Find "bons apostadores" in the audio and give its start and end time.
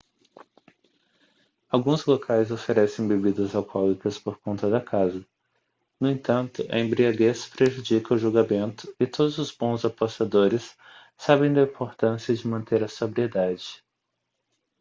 9.51-10.75